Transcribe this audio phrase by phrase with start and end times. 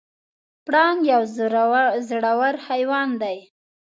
[0.65, 1.21] پړانګ یو
[2.09, 3.37] زړور حیوان دی.